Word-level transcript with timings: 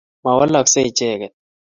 Ma 0.23 0.31
walaksei 0.37 0.87
icheget 0.89 1.33